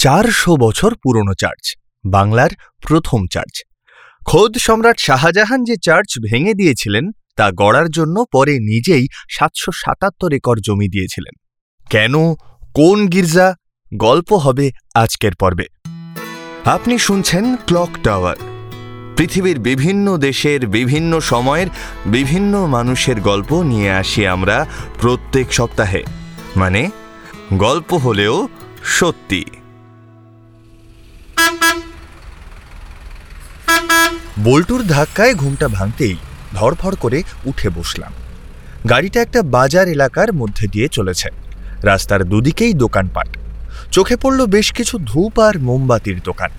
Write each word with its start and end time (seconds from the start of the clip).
চারশো 0.00 0.56
বছর 0.56 0.94
পুরনো 0.94 1.34
চার্চ, 1.40 1.76
বাংলার 2.04 2.50
প্রথম 2.88 3.26
চার্চ। 3.32 3.62
খোদ 4.26 4.58
সম্রাট 4.58 4.98
শাহজাহান 5.00 5.64
যে 5.64 5.74
চার্চ 5.82 6.18
ভেঙে 6.30 6.54
দিয়েছিলেন, 6.54 7.10
তা 7.36 7.50
গড়ার 7.50 7.90
জন্য 7.90 8.24
পরে 8.32 8.58
নিজেই 8.58 9.06
সাতশো 9.30 9.72
সাতাত্তর 9.72 10.32
একর 10.32 10.56
জমি 10.58 10.88
দিয়েছিলেন। 10.88 11.34
কেন? 11.90 12.34
কোন 12.74 13.08
গির্জা? 13.08 13.54
গল্প 13.94 14.32
হবে 14.32 14.70
আজকের 14.94 15.32
পর্বে। 15.40 15.64
আপনি 16.64 16.98
শুনছেন 16.98 17.56
ক্লক 17.56 17.88
টাওয়ার। 18.02 18.36
পৃথিবীর 19.16 19.58
বিভিন্ন 19.58 20.16
দেশের 20.16 20.66
বিভিন্ন 20.66 21.20
সময়ের 21.20 21.66
বিভিন্ন 22.06 22.66
মানুষের 22.66 23.20
গল্প 23.20 23.62
নিয়ে 23.62 23.90
আসি 23.90 24.26
আমরা 24.26 24.66
প্রত্যেক 25.00 25.52
সপ্তাহে। 25.52 26.04
মানে 26.56 26.90
গল্প 27.54 27.94
হলেও 27.94 28.48
সত্যি। 28.84 29.44
বল্টুর 34.44 34.82
ধাক্কায় 34.82 35.34
ঘুমটা 35.34 35.68
ভাঙতেই 35.68 36.16
ধরফর 36.54 36.96
করে 36.96 37.22
উঠে 37.44 37.68
বসলাম। 37.68 38.12
গাড়িটা 38.88 39.22
একটা 39.22 39.42
বাজার 39.42 39.88
এলাকার 39.88 40.32
মধ্যে 40.32 40.66
দিয়ে 40.66 40.88
চলেছে। 40.88 41.28
রাস্তার 41.82 42.24
দুদিকেই 42.24 42.74
দোকানপাট। 42.74 43.28
চোখে 43.92 44.16
পড়ল 44.16 44.46
বেশ 44.46 44.72
কিছু 44.72 44.98
ধূপ 44.98 45.38
আর 45.38 45.58
মোমবাতির 45.58 46.20
দোকান। 46.24 46.50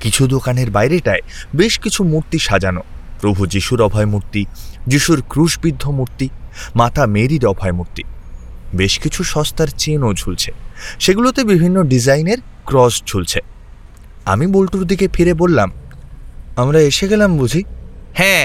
কিছু 0.00 0.26
দোকানের 0.26 0.70
বাইরেটায় 0.70 1.20
বেশ 1.54 1.78
কিছু 1.78 2.04
মূর্তি 2.04 2.38
সাজানো। 2.38 2.82
প্রভু 3.20 3.46
যিশুর 3.46 3.82
অভয় 3.82 4.06
মূর্তি, 4.06 4.44
যিশুর 4.86 5.22
ক্রুশবিদ্ধ 5.28 5.88
মূর্তি, 5.88 6.28
মাতা 6.76 7.06
মেরির 7.06 7.46
অভয় 7.46 7.72
মূর্তি। 7.72 8.02
বেশ 8.74 8.98
কিছু 8.98 9.24
সস্তার 9.24 9.66
চেনও 9.66 10.14
ঝুলছে। 10.14 10.52
সেগুলোতে 11.00 11.44
বিভিন্ন 11.44 11.82
ডিজাইনের 11.82 12.38
ক্রস 12.64 13.02
ঝুলছে। 13.06 13.40
আমি 14.24 14.46
বল্টুর 14.46 14.86
দিকে 14.86 15.08
ফিরে 15.12 15.34
বললাম 15.34 15.72
আমরা 16.56 16.80
এসে 16.80 17.08
গেলাম 17.08 17.30
বুঝি? 17.36 17.62
হ্যাঁ 18.14 18.44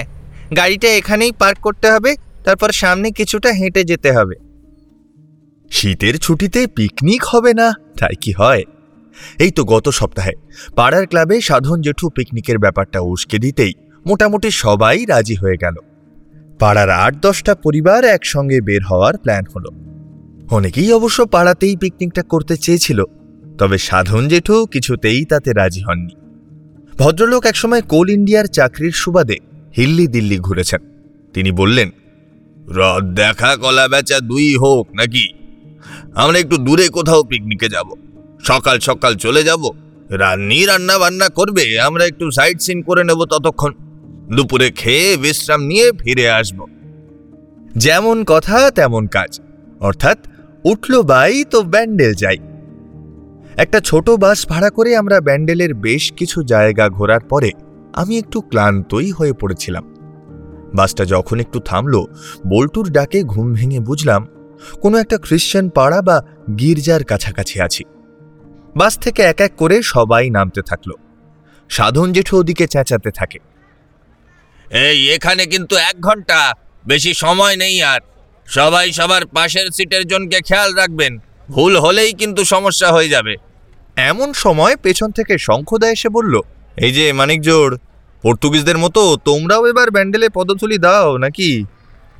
গাড়িটা 0.56 0.88
এখানেই 0.88 1.32
পার্ক 1.32 1.58
করতে 1.60 1.90
হবে 1.90 2.16
তারপর 2.44 2.70
সামনে 2.72 3.10
কিছুটা 3.10 3.50
হেঁটে 3.52 3.84
যেতে 3.84 4.12
হবে। 4.12 4.36
শীতের 5.70 6.14
ছুটিতে 6.18 6.66
পিকনিক 6.66 7.22
হবে 7.24 7.54
না 7.54 7.68
তাই 7.98 8.14
কি 8.20 8.32
হয়? 8.32 8.62
এই 9.38 9.50
তো 9.50 9.64
গত 9.64 9.88
সপ্তাহে 9.88 10.34
পাড়ার 10.76 11.06
ক্লাবে 11.06 11.40
সাধন 11.40 11.80
জেঠু 11.80 12.06
পিকনিকের 12.08 12.58
ব্যাপারটা 12.58 12.98
উস্কে 13.00 13.38
দিতেই 13.38 13.72
মোটামুটি 14.06 14.48
সবাই 14.50 15.06
রাজি 15.06 15.34
হয়ে 15.34 15.56
গেল। 15.56 15.76
পাড়ার 16.58 16.90
আট 16.90 17.14
দশটা 17.20 17.54
পরিবার 17.54 18.04
একসঙ্গে 18.04 18.60
বের 18.60 18.82
হওয়ার 18.90 19.14
প্ল্যান 19.18 19.44
হলো। 19.54 19.70
অনেকেই 20.50 20.92
অবশ্য 20.92 21.18
পাড়াতেই 21.26 21.76
পিকনিকটা 21.76 22.22
করতে 22.22 22.56
চেয়েছিল 22.56 23.04
তবে 23.58 23.76
সাধন 23.78 24.28
জেঠু 24.28 24.66
কিছুতেই 24.66 25.24
তাতে 25.24 25.52
রাজি 25.52 25.82
হননি। 25.82 26.14
ভদ্রলোক 26.98 27.46
একসময় 27.46 27.82
কোল 27.82 28.10
ইন্ডিয়ার 28.10 28.44
চাকরির 28.44 28.92
সুবাদে 28.92 29.36
হিল্লি 29.76 30.06
দিল্লি 30.06 30.38
ঘুরেছেন। 30.38 30.80
তিনি 31.34 31.52
বললেন 31.52 31.90
রদ 32.68 33.04
দেখা, 33.14 33.56
কলা 33.56 33.88
বেচা 33.88 34.20
দুই 34.20 34.56
হোক 34.56 34.88
নাকি? 34.94 35.28
আমরা 36.14 36.38
একটু 36.38 36.56
দূরে 36.56 36.88
কোথাও 36.88 37.22
পিকনিকে 37.22 37.68
যাব। 37.68 37.90
সকাল 38.42 38.78
সকাল 38.78 39.16
চলে 39.16 39.42
যাব। 39.44 39.70
রান্নি, 40.08 40.64
রান্না 40.64 40.98
বান্না 40.98 41.28
করবে। 41.28 41.80
আমরা 41.80 42.04
একটু 42.04 42.30
সাইট 42.30 42.60
সিন 42.60 42.82
করে 42.82 43.04
নেব 43.04 43.24
ততক্ষণ। 43.24 43.72
দুপুরে 44.36 44.70
খেয়ে 44.70 45.16
বিশ্রাম 45.16 45.62
নিয়ে 45.62 45.92
ফিরে 45.92 46.30
আসব। 46.30 46.66
যেমন 47.76 48.24
কথা, 48.24 48.70
তেমন 48.70 49.06
কাজ। 49.06 49.40
অর্থাৎ 49.80 50.18
উঠল 50.64 51.02
বাই 51.02 51.44
তো 51.44 51.62
ব্যান্ডেল 51.62 52.14
যাই। 52.14 52.36
একটা 53.56 53.80
ছোট 53.80 54.10
বাস 54.10 54.46
ভাড়া 54.48 54.70
করে 54.70 54.96
আমরা 54.96 55.20
ব্যান্ডেলের 55.20 55.74
বেশ 55.74 56.12
কিছু 56.12 56.42
জায়গা 56.42 56.88
ঘোরার 56.88 57.20
পরে 57.20 57.50
আমি 57.92 58.18
একটু 58.18 58.40
ক্লান্তই 58.40 59.10
হয়ে 59.10 59.32
পড়েছিলাম। 59.32 59.94
বাসটা 60.74 61.04
যখন 61.04 61.40
একটু 61.40 61.60
থামল, 61.60 62.04
বল্টুর 62.46 62.90
ডাকে 62.90 63.22
ঘুম 63.22 63.54
ভেঙে 63.54 63.80
বুঝলাম, 63.80 64.28
কোনো 64.82 64.98
একটা 64.98 65.18
খ্রিশ্চান 65.18 65.68
পাড়া 65.68 66.02
বা 66.02 66.22
গির্জার 66.58 67.04
কাছাকাছি 67.04 67.60
আছি। 67.60 67.84
বাস 68.76 68.98
থেকে 68.98 69.22
এক 69.22 69.40
এক 69.40 69.52
করে 69.56 69.82
সবাই 69.82 70.30
নামতে 70.30 70.62
থাকল। 70.62 70.90
সাধন 71.68 72.12
জেঠু 72.12 72.38
ওদিকে 72.38 72.66
চেঁচাতে 72.66 73.10
থাকে। 73.10 73.38
এই, 74.70 75.10
এখানে 75.10 75.46
কিন্তু 75.46 75.76
এক 75.76 76.00
ঘণ্টা, 76.00 76.52
বেশি 76.86 77.14
সময় 77.14 77.56
নেই 77.56 77.82
আর। 77.82 78.00
সবাই 78.46 78.92
সবার 78.92 79.26
পাশের 79.26 79.66
সিটের 79.70 80.08
জনকে 80.08 80.40
খেয়াল 80.40 80.74
রাখবেন। 80.74 81.18
ভুল 81.48 81.76
হলেই 81.76 82.12
কিন্তু 82.12 82.44
সমস্যা 82.44 82.92
হয়ে 82.92 83.08
যাবে। 83.08 83.36
এমন 83.96 84.32
সময় 84.32 84.76
পেছন 84.76 85.10
থেকে 85.10 85.38
শঙ্খদা 85.38 85.90
এসে 85.90 86.08
বলল, 86.08 86.40
এই 86.76 86.92
যে 86.92 87.12
মানিকজোড় 87.12 87.76
পর্তুগিজদের 88.22 88.78
মতো 88.78 89.16
তোমরাও 89.24 89.66
এবার 89.66 89.90
ব্যান্ডেলে 89.90 90.28
পদতুলি 90.28 90.78
দাও 90.78 91.16
নাকি? 91.16 91.64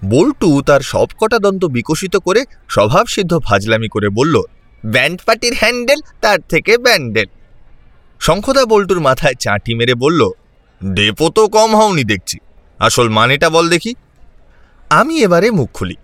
বল্টু 0.05 0.63
তার 0.63 0.81
সবকটা 0.81 1.39
দন্ত 1.39 1.65
বিকশিত 1.65 2.17
করে 2.17 2.45
স্বভাবসিদ্ধ 2.69 3.39
ফাজলামি 3.39 3.89
করে 3.89 4.09
বলল, 4.09 4.43
ব্যান্ড 4.87 5.19
পার্টির 5.27 5.55
হ্যান্ডেল, 5.61 6.01
তার 6.21 6.39
থেকে 6.49 6.79
ব্যান্ডেল। 6.79 7.27
শঙ্খদা 8.21 8.65
বল্টুর 8.65 9.01
মাথায় 9.01 9.35
চাঁটি 9.35 9.75
মেরে 9.75 9.95
বলল, 9.95 10.31
ডেপো 10.81 11.31
তো 11.31 11.49
কম 11.49 11.77
হওনি 11.77 12.05
দেখছি। 12.05 12.39
আসল 12.79 13.09
মানেটা 13.09 13.51
বল 13.51 13.69
দেখি। 13.69 13.95
আমি 14.91 15.15
এবারে 15.21 15.51
মুখ 15.51 15.71
খুলি। 15.73 15.97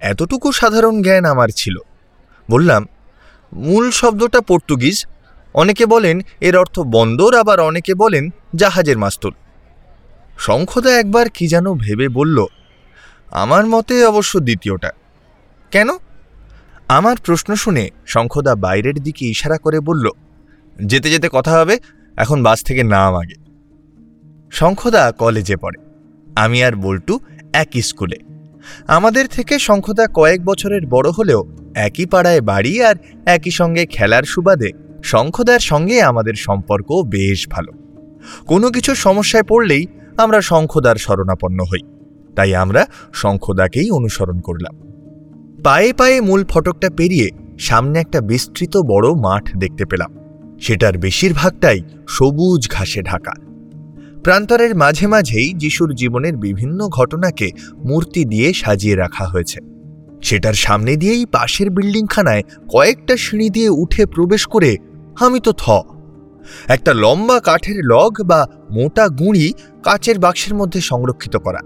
এতটুকু 0.00 0.52
সাধারণ 0.52 1.02
জ্ঞান 1.02 1.24
আমার 1.24 1.48
ছিল। 1.56 1.78
বললাম, 2.50 2.86
মূল 3.52 3.90
শব্দটা 3.90 4.40
পর্তুগিজ। 4.40 5.06
অনেকে 5.54 5.86
বলেন 5.86 6.20
এর 6.40 6.56
অর্থ 6.56 6.80
বন্দর, 6.80 7.34
আবার 7.38 7.60
অনেকে 7.60 7.94
বলেন 7.94 8.30
জাহাজের 8.54 8.98
মাস্তুল। 8.98 9.32
শঙ্খদা 10.38 10.98
একবার 10.98 11.26
কি 11.28 11.48
যেন 11.48 11.66
ভেবে 11.74 12.08
বলল, 12.08 12.46
আমার 13.30 13.66
মতে 13.66 14.04
অবশ্য 14.04 14.40
দ্বিতীয়টা। 14.40 14.90
কেন? 15.70 15.88
আমার 16.88 17.16
প্রশ্ন 17.24 17.54
শুনে 17.54 17.90
শঙ্খদা 18.06 18.54
বাইরের 18.54 18.94
দিকে 18.94 19.26
ইশারা 19.26 19.58
করে 19.58 19.80
বলল, 19.80 20.06
যেতে 20.82 21.10
যেতে 21.10 21.28
কথা 21.32 21.52
হবে, 21.58 21.78
এখন 22.16 22.42
বাস 22.42 22.64
থেকে 22.64 22.82
নাম 22.82 23.14
আগে। 23.16 23.36
শঙ্খদা 24.52 25.12
কলেজে 25.12 25.56
পড়ে। 25.56 25.78
আমি 26.36 26.64
আর 26.64 26.74
বল্টু 26.76 27.20
একই 27.52 27.82
স্কুলে। 27.82 28.31
আমাদের 28.86 29.26
থেকে 29.26 29.58
শঙ্খদা 29.58 30.06
কয়েক 30.14 30.44
বছরের 30.44 30.86
বড় 30.86 31.10
হলেও 31.10 31.44
একই 31.74 32.06
পাড়ায় 32.06 32.40
বাড়ি 32.40 32.82
আর 32.82 32.94
একই 33.26 33.50
সঙ্গে 33.50 33.86
খেলার 33.86 34.22
সুবাদে 34.22 34.70
শঙ্খদার 35.04 35.60
সঙ্গে 35.60 36.02
আমাদের 36.02 36.34
সম্পর্ক 36.34 36.92
বেশ 36.92 37.48
ভালো। 37.48 37.72
কোনো 38.46 38.70
কিছু 38.70 38.94
সমস্যায় 38.94 39.42
পড়লেই 39.42 39.86
আমরা 40.18 40.40
শঙ্খদার 40.40 40.96
শরণাপন্ন 40.96 41.64
হই। 41.64 41.80
তাই 42.36 42.54
আমরা 42.54 42.86
শঙ্খদাকেই 43.14 43.90
অনুসরণ 43.90 44.40
করলাম। 44.40 44.92
পায়ে 45.64 45.92
পায়ে 45.92 46.20
মূল 46.20 46.44
ফটকটা 46.44 46.90
পেরিয়ে 46.96 47.28
সামনে 47.58 48.00
একটা 48.00 48.20
বিস্তৃত 48.20 48.76
বড় 48.76 49.14
মাঠ 49.14 49.56
দেখতে 49.56 49.84
পেলাম। 49.84 50.18
সেটার 50.60 50.98
বেশিরভাগটাই 50.98 51.80
সবুজ 52.08 52.70
ঘাসে 52.70 53.02
ঢাকা। 53.02 53.32
প্রান্তরের 54.24 54.76
মাঝে 54.76 55.06
মাঝেই 55.06 55.54
যিশুর 55.54 55.94
জীবনের 55.94 56.36
বিভিন্ন 56.36 56.88
ঘটনাকে 56.88 57.50
মূর্তি 57.76 58.24
দিয়ে 58.24 58.52
সাজিয়ে 58.52 58.96
রাখা 58.96 59.24
হয়েছে। 59.24 59.60
সেটার 60.22 60.52
সামনে 60.52 60.96
দিয়েই 60.96 61.26
পাশের 61.26 61.70
বিল্ডিংখানায় 61.70 62.42
কয়েকটা 62.70 63.16
সিঁড়ি 63.16 63.50
দিয়ে 63.50 63.68
উঠে 63.68 64.06
প্রবেশ 64.06 64.46
করে 64.46 64.76
আমি 65.20 65.40
তো 65.40 65.52
থ। 65.52 65.70
একটা 66.68 66.94
লম্বা 66.94 67.40
কাঠের 67.40 67.84
লগ 67.84 68.22
বা 68.22 68.46
মোটা 68.70 69.08
গুঁড়ি 69.08 69.52
কাচের 69.82 70.18
বাক্সের 70.18 70.54
মধ্যে 70.54 70.80
সংরক্ষিত 70.80 71.36
করা। 71.36 71.58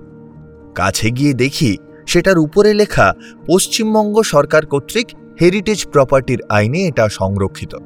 কাছে 0.75 1.11
গিয়ে 1.11 1.33
দেখি 1.33 1.77
সেটার 2.07 2.39
উপরে 2.39 2.75
লেখা 2.75 3.15
পশ্চিমবঙ্গ 3.47 4.23
সরকার 4.23 4.67
কর্তৃক 4.67 5.07
হেরিটেজ 5.41 5.87
প্রপার্টির 5.87 6.43
আইনে 6.49 6.79
এটা 6.79 7.09
সংরক্ষিত। 7.09 7.77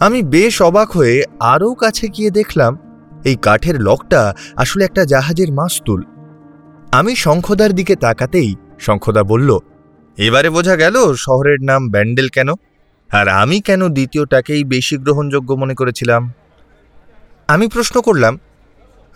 আমি 0.00 0.22
বেশ 0.22 0.62
অবাক 0.62 0.90
হয়ে 0.90 1.24
আরও 1.40 1.74
কাছে 1.74 2.08
গিয়ে 2.08 2.30
দেখলাম 2.30 2.78
এই 3.24 3.36
কাঠের 3.46 3.76
লকটা 3.80 4.22
আসলে 4.56 4.82
একটা 4.84 5.02
জাহাজের 5.04 5.50
মাস্তুল। 5.52 6.00
আমি 6.92 7.12
শঙ্খদার 7.16 7.72
দিকে 7.72 7.94
তাকাতেই 7.96 8.50
শঙ্খদা 8.80 9.22
বলল, 9.22 9.50
এবারে 10.18 10.48
বোঝা 10.50 10.74
গেল 10.76 10.96
শহরের 11.16 11.60
নাম 11.60 11.82
ব্যান্ডেল 11.88 12.28
কেন? 12.28 12.48
আর 13.10 13.26
আমি 13.42 13.56
কেন 13.60 13.82
দ্বিতীয়টাকেই 13.88 14.62
বেশি 14.64 14.94
গ্রহণযোগ্য 14.96 15.50
মনে 15.56 15.74
করেছিলাম? 15.74 16.22
আমি 17.48 17.66
প্রশ্ন 17.68 17.96
করলাম 18.00 18.34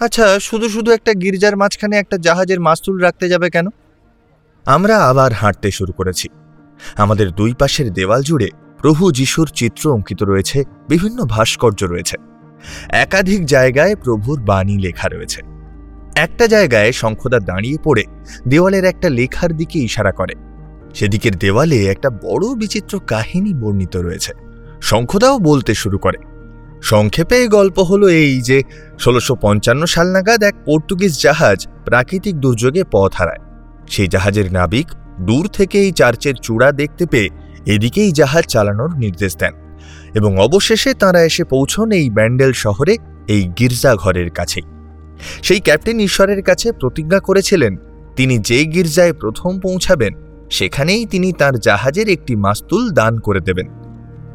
আচ্ছা 0.01 0.25
শুধু 0.41 0.67
শুধু 0.69 0.91
একটা 0.91 1.13
গির্জার 1.15 1.55
মাঝখানে 1.57 1.95
একটা 1.99 2.17
জাহাজের 2.19 2.61
মাস্তুল 2.61 2.97
রাখতে 3.01 3.27
যাবে 3.29 3.49
কেন? 3.51 3.67
আমরা 4.67 4.95
আবার 5.11 5.31
হাঁটতে 5.33 5.69
শুরু 5.71 5.93
করেছি। 5.93 6.27
আমাদের 6.97 7.29
দুই 7.31 7.53
পাশের 7.55 7.89
দেওয়াল 7.93 8.23
জুড়ে 8.23 8.49
প্রভু 8.79 9.05
যিশুর 9.13 9.49
চিত্র 9.55 9.85
অঙ্কিত 9.93 10.21
রয়েছে, 10.23 10.59
বিভিন্ন 10.89 11.19
ভাস্কর্য 11.25 11.81
রয়েছে। 11.85 12.17
একাধিক 12.89 13.47
জায়গায় 13.47 13.97
প্রভুর 13.97 14.41
বাণী 14.41 14.79
লেখা 14.79 15.09
রয়েছে। 15.09 15.43
একটা 16.17 16.47
জায়গায় 16.47 16.93
শঙ্খদা 16.93 17.39
দাঁড়িয়ে 17.39 17.77
পড়ে 17.85 18.05
দেওয়ালের 18.49 18.85
একটা 18.85 19.09
লেখার 19.09 19.57
দিকে 19.57 19.79
ইশারা 19.79 20.13
করে। 20.13 20.35
সেদিকের 20.95 21.37
দেওয়ালে 21.37 21.87
একটা 21.87 22.11
বড় 22.11 22.55
বিচিত্র 22.55 23.01
কাহিনী 23.07 23.55
বর্ণিত 23.55 23.97
রয়েছে। 23.97 24.33
শঙ্খদাও 24.83 25.39
বলতে 25.39 25.75
শুরু 25.75 25.99
করে। 25.99 26.19
সংক্ষেপে 26.83 27.37
এই 27.37 27.49
গল্প 27.49 27.79
হলো 27.79 28.09
এই 28.09 28.41
যে, 28.41 28.63
ষোলোশো 28.99 29.35
পঞ্চান্ন 29.35 29.87
সাল 29.87 30.13
নাগাদ 30.13 30.43
এক 30.43 30.55
পর্তুগিজ 30.67 31.23
জাহাজ 31.23 31.67
প্রাকৃতিক 31.85 32.41
দুর্যোগে 32.41 32.83
পথ 32.91 33.15
হারায়। 33.15 33.47
সেই 33.89 34.07
জাহাজের 34.07 34.53
নাবিক 34.53 34.87
দূর 35.21 35.49
থেকে 35.49 35.81
এই 35.81 35.93
চার্চের 35.93 36.35
চূড়া 36.35 36.73
দেখতে 36.73 37.07
পেয়ে 37.07 37.29
এদিকেই 37.67 38.13
জাহাজ 38.13 38.45
চালানোর 38.45 38.97
নির্দেশ 38.97 39.37
দেন। 39.37 39.53
এবং 40.15 40.39
অবশেষে 40.39 40.95
তাঁরা 40.95 41.23
এসে 41.23 41.45
পৌঁছন 41.45 41.91
এই 41.91 42.11
ব্যান্ডেল 42.11 42.53
শহরে, 42.53 42.97
এই 43.29 43.51
গির্জাঘরের 43.59 44.31
কাছেই 44.31 44.63
সেই 45.43 45.61
ক্যাপ্টেন 45.61 46.01
ঈশ্বরের 46.01 46.43
কাছে 46.43 46.73
প্রতিজ্ঞা 46.73 47.21
করেছিলেন, 47.21 47.77
তিনি 48.17 48.39
যে 48.39 48.65
গির্জায় 48.65 49.13
প্রথম 49.13 49.61
পৌঁছাবেন, 49.61 50.13
সেখানেই 50.51 51.07
তিনি 51.07 51.33
তার 51.33 51.59
জাহাজের 51.59 52.09
একটি 52.09 52.37
মাস্তুল 52.37 52.91
দান 52.91 53.19
করে 53.19 53.41
দেবেন। 53.41 53.67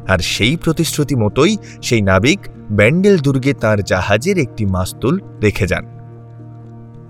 আর 0.08 0.18
সেই 0.18 0.56
প্রতিশ্রুতি 0.56 1.14
মতোই 1.14 1.56
সেই 1.82 2.00
নাবিক 2.00 2.40
ব্যান্ডেল 2.70 3.18
দুর্গে 3.18 3.52
তার 3.52 3.82
জাহাজের 3.82 4.38
একটি 4.38 4.66
মাস্তুল 4.66 5.20
রেখে 5.42 5.66
যান। 5.66 5.84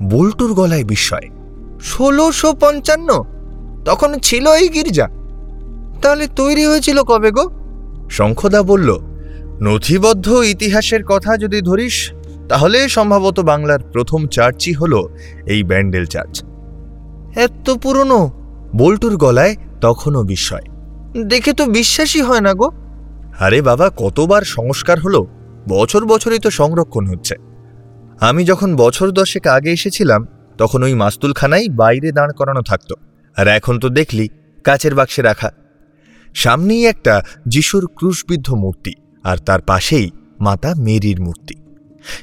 বল্টুর 0.02 0.54
গলায় 0.54 0.84
বিস্ময়, 0.84 1.28
ষোলোশো 1.80 2.52
পঞ্চান্ন? 2.52 3.22
তখন 3.84 4.18
ছিল 4.18 4.52
এই 4.52 4.68
গির্জা। 4.68 5.08
তাহলে 6.02 6.26
তৈরি 6.36 6.64
হয়েছিল 6.64 7.02
কবে 7.02 7.30
গো? 7.30 7.61
শঙ্খদা 8.12 8.62
বলল 8.62 8.98
নথিবদ্ধ 9.62 10.28
ইতিহাসের 10.28 11.04
কথা 11.04 11.36
যদি 11.36 11.60
ধরিস 11.60 12.12
তাহলে 12.48 12.88
সম্ভবত 12.88 13.40
বাংলার 13.40 13.78
প্রথম 13.92 14.26
চার্চই 14.26 14.72
হল 14.72 15.06
এই 15.46 15.62
ব্যান্ডেল 15.62 16.04
চার্চ। 16.04 16.44
এত 17.38 17.70
পুরনো? 17.70 18.20
বল্টুর 18.76 19.16
গলায় 19.16 19.56
তখনও 19.80 20.22
বিস্ময়। 20.22 20.66
দেখে 21.24 21.52
তো 21.52 21.66
বিশ্বাসই 21.66 22.22
হয় 22.22 22.40
না 22.40 22.54
গো। 22.54 22.68
আরে 23.38 23.62
বাবা 23.62 23.90
কতবার 23.96 24.42
সংস্কার 24.42 25.00
হলো? 25.00 25.26
বছর 25.68 26.04
বছরই 26.04 26.38
তো 26.38 26.50
সংরক্ষণ 26.50 27.06
হচ্ছে। 27.06 27.34
আমি 28.20 28.44
যখন 28.44 28.76
বছর 28.76 29.10
দশেক 29.10 29.46
আগে 29.46 29.70
এসেছিলাম 29.70 30.26
তখন 30.58 30.82
ওই 30.82 30.94
মাস্তুলখানাই 30.94 31.68
বাইরে 31.68 32.12
দাঁড় 32.12 32.32
করানো 32.32 32.62
থাকতো। 32.62 32.94
আর 33.36 33.48
এখন 33.48 33.78
তো 33.78 33.88
দেখলি 33.88 34.28
কাচের 34.64 34.94
বাক্সে 34.94 35.22
রাখা। 35.22 35.50
সামনেই 36.34 36.86
একটা 36.86 37.22
যিশুর 37.48 37.86
ক্রুশবিদ্ধ 37.86 38.54
মূর্তি 38.54 38.92
আর 39.24 39.36
তার 39.36 39.60
পাশেই 39.60 40.10
মাতা 40.40 40.74
মেরির 40.74 41.20
মূর্তি। 41.20 41.54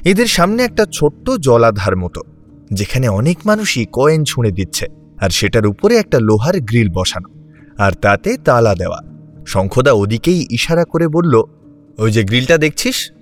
এদের 0.04 0.26
সামনে 0.26 0.62
একটা 0.62 0.86
ছোট্ট 0.92 1.30
জলাধার 1.30 1.96
মতো, 1.96 2.20
যেখানে 2.72 3.08
অনেক 3.08 3.38
মানুষই 3.46 3.86
কয়েন 3.92 4.24
ছুঁড়ে 4.24 4.50
দিচ্ছে 4.50 4.86
আর 5.20 5.30
সেটার 5.30 5.66
উপরে 5.66 5.96
একটা 5.96 6.20
লোহার 6.20 6.60
গ্রিল 6.60 6.88
বসানো 6.94 7.28
আর 7.78 7.92
তাতে 7.92 8.36
তালা 8.36 8.74
দেওয়া। 8.74 9.00
শঙ্খদা 9.46 9.92
ওদিকেই 9.92 10.46
ইশারা 10.50 10.84
করে 10.84 11.08
বলল, 11.08 11.42
ওই 11.98 12.12
যে 12.12 12.24
গ্রিলটা 12.24 12.58
দেখছিস? 12.58 13.12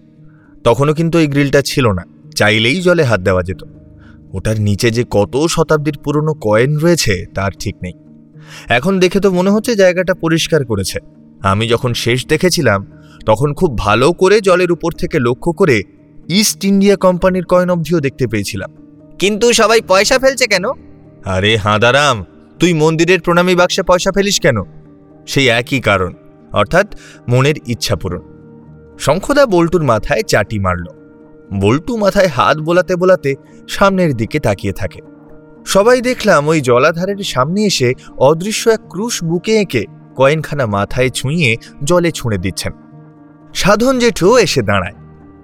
তখনও 0.64 0.94
কিন্তু 0.94 1.18
ওই 1.18 1.26
গ্রিলটা 1.26 1.62
ছিল 1.62 1.92
না, 1.92 2.04
চাইলেই 2.34 2.80
জলে 2.80 3.04
হাত 3.04 3.20
দেওয়া 3.20 3.42
যেত। 3.42 3.62
ওটার 4.32 4.60
নিচে 4.60 4.90
যে 4.90 5.04
কত 5.10 5.36
শতাব্দীর 5.46 5.98
পুরনো 6.04 6.34
কয়েন 6.34 6.76
রয়েছে 6.76 7.26
তার 7.34 7.52
ঠিক 7.58 7.76
নেই। 7.82 7.92
এখন 8.68 8.98
দেখে 8.98 9.20
তো 9.20 9.30
মনে 9.30 9.50
হচ্ছে 9.50 9.76
জায়গাটা 9.76 10.14
পরিষ্কার 10.14 10.64
করেছে। 10.64 10.98
আমি 11.42 11.68
যখন 11.68 11.94
শেষ 11.94 12.26
দেখেছিলাম 12.26 12.86
তখন 13.26 13.54
খুব 13.54 13.78
ভালো 13.78 14.12
করে 14.12 14.40
জলের 14.40 14.72
উপর 14.72 14.92
থেকে 14.92 15.18
লক্ষ্য 15.18 15.52
করে 15.52 15.82
ইস্ট 16.28 16.64
ইন্ডিয়া 16.64 16.96
কোম্পানির 16.96 17.44
কয়েন 17.44 17.70
অবধিও 17.70 18.00
দেখতে 18.00 18.26
পেয়েছিলাম। 18.26 18.70
কিন্তু 19.18 19.52
সবাই 19.52 19.80
পয়সা 19.80 20.18
ফেলছে 20.18 20.46
কেন? 20.46 20.64
আরে 21.24 21.56
হাঁদারাম 21.56 22.24
তুই 22.58 22.72
মন্দিরের 22.72 23.20
প্রণামী 23.20 23.54
বাক্সে 23.54 23.82
পয়সা 23.82 24.10
ফেলিস 24.12 24.40
কেন? 24.40 24.56
সেই 25.26 25.48
একই 25.48 25.80
কারণ 25.80 26.12
অর্থাৎ 26.52 26.98
মনের 27.28 27.54
ইচ্ছা 27.66 27.96
পূরণ। 27.96 28.20
শঙ্খদা 28.98 29.46
বল্টুর 29.46 29.82
মাথায় 29.82 30.22
চাটি 30.22 30.58
মারল। 30.58 30.86
বল্টু 31.60 31.96
মাথায় 31.96 32.26
হাত 32.26 32.56
বোলাতে 32.58 32.96
বোলাতে 32.96 33.34
সামনের 33.68 34.14
দিকে 34.14 34.40
তাকিয়ে 34.40 34.72
থাকে। 34.72 35.00
সবাই 35.68 36.00
দেখলাম 36.00 36.48
ওই 36.48 36.60
জলাধারের 36.60 37.20
সামনে 37.24 37.60
এসে 37.64 37.92
অদৃশ্য 38.18 38.70
এক 38.70 38.80
ক্রুশ 38.88 39.24
বুকে 39.24 39.54
এঁকে 39.60 39.84
কয়েনখানা 40.16 40.66
মাথায় 40.66 41.08
ছুঁয়ে 41.08 41.56
জলে 41.84 42.10
ছুঁড়ে 42.10 42.38
দিচ্ছেন। 42.38 42.72
সাধন 43.54 43.98
জেঠু 43.98 44.36
এসে 44.36 44.62
দাঁড়ায়। 44.62 44.96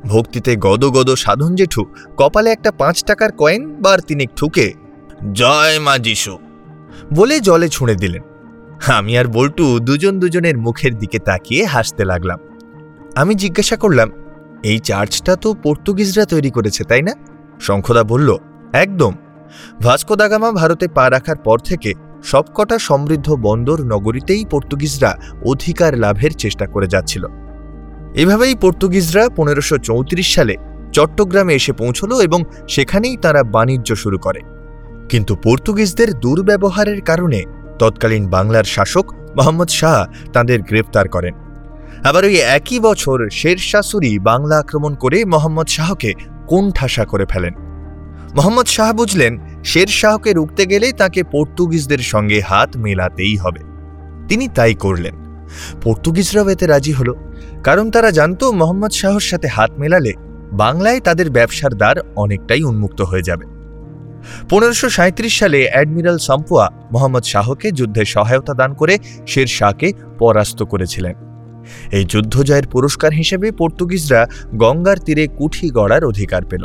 ভক্তিতে 0.04 0.56
গদ 0.56 0.84
গদ 0.84 1.10
সাধন 1.14 1.54
জেঠু 1.54 1.82
কপালে 2.16 2.50
একটা 2.50 2.70
পাঁচ 2.70 3.04
টাকার 3.04 3.32
কয়েন 3.32 3.62
বার 3.82 3.98
তিনেক 4.00 4.30
ঠুকে, 4.36 4.72
জয় 5.32 5.78
মা 5.78 5.98
যিশু! 5.98 6.38
বলে 7.14 7.40
জলে 7.40 7.68
ছুঁড়ে 7.68 7.94
দিলেন। 7.94 8.22
আমি 8.86 9.18
আর 9.18 9.26
বল্টু 9.26 9.78
দুজন 9.78 10.20
দুজনের 10.20 10.58
মুখের 10.58 10.98
দিকে 10.98 11.18
তাকিয়ে 11.18 11.64
হাসতে 11.64 12.04
লাগলাম। 12.04 12.38
আমি 13.14 13.34
জিজ্ঞাসা 13.34 13.76
করলাম, 13.76 14.08
এই 14.62 14.78
চার্চটা 14.78 15.36
তো 15.36 15.54
পর্তুগিজরা 15.54 16.24
তৈরি 16.24 16.50
করেছে, 16.50 16.84
তাই 16.84 17.02
না? 17.02 17.12
শঙ্খদা 17.60 18.02
বলল, 18.02 18.36
একদম। 18.72 19.12
ভাস্কো 19.82 20.16
দাগামা 20.16 20.52
ভারতে 20.52 20.88
পা 20.88 21.10
রাখার 21.10 21.36
পর 21.36 21.58
থেকে 21.58 21.92
সবকটা 22.22 22.78
সমৃদ্ধ 22.78 23.34
বন্দর 23.34 23.84
নগরীতেই 23.84 24.44
পর্তুগিজরা 24.50 25.18
অধিকার 25.44 25.98
লাভের 25.98 26.30
চেষ্টা 26.30 26.66
করে 26.66 26.86
যাচ্ছিল। 26.86 27.26
এভাবেই 28.14 28.54
পর্তুগিজরা 28.54 29.28
পনেরোশো 29.36 29.78
চৌত্রিশ 29.78 30.34
সালে 30.34 30.54
চট্টগ্রামে 30.92 31.54
এসে 31.54 31.72
পৌঁছল 31.72 32.20
এবং 32.20 32.40
সেখানেই 32.68 33.16
তারা 33.16 33.42
বাণিজ্য 33.42 33.94
শুরু 33.94 34.18
করে। 34.18 34.40
কিন্তু 35.08 35.36
পর্তুগিজদের 35.36 36.20
দুর্ব্যবহারের 36.20 37.00
কারণে 37.00 37.42
তৎকালীন 37.78 38.28
বাংলার 38.28 38.64
শাসক 38.64 39.12
মোহাম্মদ 39.36 39.68
শাহ 39.68 40.06
তাদের 40.32 40.62
গ্রেফতার 40.62 41.08
করেন। 41.08 41.34
আবার 42.04 42.24
ওই 42.24 42.36
একই 42.36 42.78
বছর 42.80 43.28
শের 43.32 43.56
শাশুড়ি 43.56 44.18
বাংলা 44.18 44.58
আক্রমণ 44.58 44.94
করে 44.94 45.24
মোহাম্মদ 45.24 45.66
শাহকে 45.66 46.12
কোণঠাসা 46.46 47.04
করে 47.04 47.26
ফেলেন। 47.26 47.54
মোহাম্মদ 48.36 48.66
শাহ 48.66 48.92
বুঝলেন, 48.92 49.32
শের 49.64 49.86
শাহকে 49.86 50.30
রুখতে 50.32 50.62
গেলে 50.66 50.92
তাকে 50.92 51.20
পর্তুগিজদের 51.32 52.02
সঙ্গে 52.12 52.38
হাত 52.40 52.70
মেলাতেই 52.76 53.36
হবে। 53.36 53.62
তিনি 54.28 54.48
তাই 54.48 54.74
করলেন। 54.74 55.14
পর্তুগিজরাও 55.82 56.48
এতে 56.48 56.66
রাজি 56.66 56.92
হল, 56.92 57.10
কারণ 57.64 57.90
তারা 57.90 58.10
জানত 58.10 58.42
মোহাম্মদ 58.44 58.92
শাহর 58.92 59.20
সাথে 59.20 59.48
হাত 59.48 59.70
মেলালে 59.78 60.12
বাংলায় 60.52 61.00
তাদের 61.00 61.30
ব্যবসার 61.30 61.72
দ্বার 61.74 61.96
অনেকটাই 62.16 62.62
উন্মুক্ত 62.62 63.00
হয়ে 63.02 63.22
যাবে। 63.22 63.44
পনেরোশো 64.50 64.88
সালে 65.38 65.60
অ্যাডমিরাল 65.72 66.18
সাম্পুয়া 66.18 66.66
মোহাম্মদ 66.92 67.24
শাহকে 67.24 67.68
যুদ্ধে 67.70 68.02
সহায়তা 68.04 68.54
দান 68.54 68.70
করে 68.74 68.94
শের 69.26 69.46
শাহকে 69.46 69.88
পরাস্ত 70.18 70.58
করেছিলেন। 70.62 71.14
এই 71.92 72.04
যুদ্ধ 72.04 72.34
জয়ের 72.42 72.66
পুরস্কার 72.66 73.12
হিসেবে 73.12 73.48
পর্তুগিজরা 73.52 74.20
গঙ্গার 74.54 74.96
তীরে 74.96 75.24
কুঠি 75.38 75.66
গড়ার 75.70 76.02
অধিকার 76.04 76.42
পেল। 76.44 76.64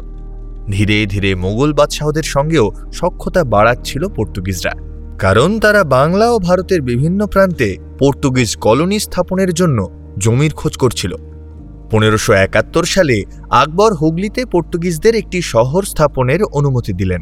ধীরে 0.71 1.05
ধীরে 1.05 1.35
মোগল 1.35 1.73
বাদশাহদের 1.73 2.23
সঙ্গেও 2.23 2.71
সক্ষতা 2.93 3.43
বাড়াচ্ছিল 3.43 4.07
পর্তুগিজরা। 4.07 4.73
কারণ 5.19 5.59
তারা 5.59 5.83
বাংলা 5.83 6.31
ও 6.31 6.39
ভারতের 6.39 6.81
বিভিন্ন 6.81 7.27
প্রান্তে 7.27 7.77
পর্তুগিজ 7.99 8.55
কলোনি 8.55 8.99
স্থাপনের 8.99 9.53
জন্য 9.53 9.87
জমির 10.17 10.53
খোঁজ 10.53 10.77
করছিল। 10.77 11.15
পনেরোশো 11.91 12.33
একাত্তর 12.33 12.83
সালে 12.83 13.23
আকবর 13.49 13.93
হুগলিতে 13.93 14.45
পর্তুগিজদের 14.45 15.15
একটি 15.15 15.41
শহর 15.41 15.83
স্থাপনের 15.83 16.43
অনুমতি 16.43 16.93
দিলেন। 16.93 17.21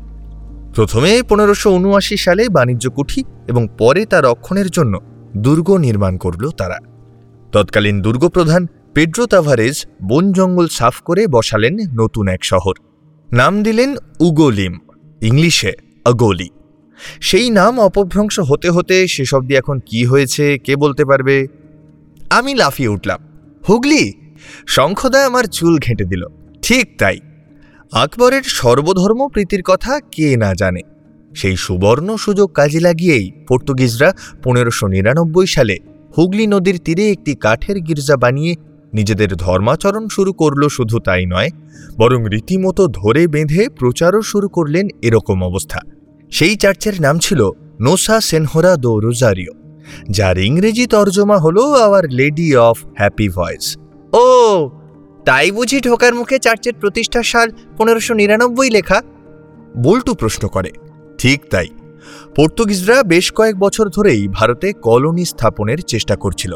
প্রথমে 0.76 1.22
পনেরোশো 1.30 1.72
উনআশি 1.72 2.18
সালে 2.18 2.50
বাণিজ্য 2.50 2.90
কুঠি 2.90 3.24
এবং 3.48 3.68
পরে 3.78 4.06
তা 4.06 4.22
রক্ষণের 4.22 4.70
জন্য 4.70 5.00
দুর্গ 5.38 5.78
নির্মাণ 5.78 6.18
করল 6.18 6.50
তারা। 6.50 6.78
তৎকালীন 7.52 8.02
দুর্গপ্রধান 8.02 8.68
পেড্রো 8.94 9.26
তাভারেজ 9.26 9.86
বন 10.04 10.32
জঙ্গল 10.32 10.68
সাফ 10.68 11.02
করে 11.02 11.28
বসালেন 11.28 11.78
নতুন 11.94 12.28
এক 12.28 12.44
শহর। 12.44 12.87
নাম 13.34 13.64
দিলেন 13.64 13.96
উগোলিম, 14.20 14.80
ইংলিশে 15.22 15.74
আগোলি। 16.06 16.50
সেই 17.22 17.50
নাম 17.50 17.80
অপভ্রংশ 17.80 18.40
হতে 18.40 18.70
হতে 18.70 19.08
শেষ 19.08 19.34
অবধি 19.34 19.56
এখন 19.56 19.80
কি 19.86 20.06
হয়েছে, 20.06 20.58
কে 20.64 20.76
বলতে 20.76 21.06
পারবে? 21.06 21.48
আমি 22.30 22.56
লাফিয়ে 22.56 22.90
উঠলাম। 22.90 23.20
হুগলি 23.70 24.14
শঙ্খদা 24.68 25.26
আমার 25.26 25.44
চুল 25.44 25.78
ঘেঁটে 25.78 26.06
দিল। 26.06 26.26
ঠিক 26.62 26.98
তাই। 26.98 27.20
আকবরের 27.92 28.44
সর্বধর্ম 28.44 29.28
প্রীতির 29.28 29.64
কথা 29.64 30.00
কে 30.12 30.38
না 30.38 30.54
জানে। 30.54 30.80
সেই 31.36 31.56
সুবর্ণ 31.56 32.16
সুযোগ 32.16 32.52
কাজে 32.52 32.80
লাগিয়েই 32.80 33.32
পর্তুগিজরা 33.48 34.14
পনেরোশো 34.44 34.88
নিরানব্বই 34.88 35.48
সালে 35.48 35.78
হুগলি 36.18 36.48
নদীর 36.48 36.80
তীরে 36.86 37.12
একটি 37.12 37.36
কাঠের 37.36 37.80
গির্জা 37.80 38.16
বানিয়ে 38.18 38.56
নিজেদের 38.94 39.30
ধর্মাচরণ 39.36 40.08
শুরু 40.08 40.34
করল 40.34 40.68
শুধু 40.68 41.00
তাই 41.00 41.26
নয়, 41.26 41.50
বরং 41.98 42.24
রীতিমতো 42.26 42.88
ধরে 42.88 43.28
বেঁধে 43.28 43.70
প্রচারও 43.70 44.22
শুরু 44.22 44.50
করলেন 44.50 44.88
এরকম 45.02 45.44
অবস্থা। 45.44 45.80
সেই 46.32 46.56
চার্চের 46.56 47.02
নাম 47.02 47.20
ছিল 47.20 47.50
নোসা 47.82 48.22
সেনহোরা 48.22 48.76
দো 48.76 49.00
রোজারিও, 49.00 49.54
যার 50.10 50.38
ইংরেজি 50.38 50.88
তর্জমা 50.88 51.38
হল 51.38 51.58
our 51.74 52.06
lady 52.10 52.56
of 52.56 52.78
happy 52.98 53.30
voice 53.30 53.78
ও, 54.14 54.70
তাই 55.26 55.52
বুঝি 55.52 55.80
ঢোকার 55.80 56.16
মুখে 56.16 56.40
চার্চের 56.40 56.74
প্রতিষ্ঠা 56.74 57.24
সাল 57.24 57.48
পনেরোশো 57.78 58.14
নিরানব্বই 58.14 58.70
লেখা? 58.70 59.02
বল্টু 59.78 60.14
প্রশ্ন 60.14 60.48
করে। 60.48 60.72
ঠিক 61.18 61.42
তাই। 61.50 61.68
পর্তুগিজরা 62.36 63.04
বেশ 63.04 63.32
কয়েক 63.32 63.56
বছর 63.60 63.90
ধরেই 63.90 64.28
ভারতে 64.28 64.74
কলোনি 64.74 65.26
স্থাপনের 65.26 65.78
চেষ্টা 65.78 66.16
করছিল। 66.16 66.54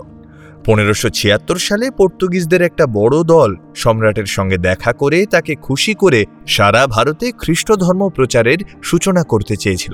পনেরোশো 0.66 1.10
ছিয়াত্তর 1.10 1.56
সালে 1.56 1.92
পর্তুগিজদের 1.92 2.62
একটা 2.62 2.86
বড় 2.86 3.24
দল 3.24 3.56
সম্রাটের 3.76 4.26
সঙ্গে 4.26 4.58
দেখা 4.58 4.94
করে 4.94 5.26
তাকে 5.26 5.56
খুশি 5.56 5.94
করে 5.94 6.26
সারা 6.48 6.88
ভারতে 6.88 7.32
খ্রিস্ট 7.38 7.72
ধর্ম 7.72 8.10
প্রচারের 8.10 8.58
সূচনা 8.84 9.24
করতে 9.24 9.56
চেয়েছিল। 9.56 9.94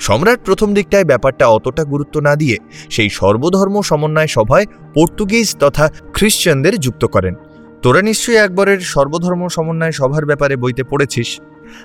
সম্রাট 0.00 0.38
প্রথম 0.44 0.74
দিকটায় 0.74 1.04
ব্যাপারটা 1.04 1.46
অতটা 1.46 1.84
গুরুত্ব 1.84 2.20
না 2.20 2.36
দিয়ে 2.36 2.56
সেই 2.90 3.08
সর্বধর্ম 3.08 3.80
সমন্বয় 3.80 4.26
সভায় 4.26 4.66
পর্তুগিজ 4.94 5.56
তথা 5.56 5.90
খ্রিশ্চানদের 6.14 6.80
যুক্ত 6.80 7.04
করেন। 7.04 7.34
তোরা 7.82 8.02
নিশ্চয়ই 8.02 8.36
একবারের 8.36 8.80
সর্বধর্ম 8.80 9.48
সমন্বয় 9.48 9.90
সভার 9.90 10.26
ব্যাপারে 10.26 10.56
বইতে 10.56 10.82
পড়েছিস। 10.82 11.40